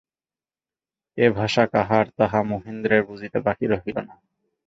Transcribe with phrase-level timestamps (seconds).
[1.17, 4.15] এ ভাষা কাহার, তাহা মহেন্দ্রের বুঝিতে বাকি রহিল না।